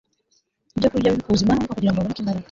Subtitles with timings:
[0.75, 2.39] ibyokurya bibi ku buzima Ariko kugira ngo haboneke imbaraga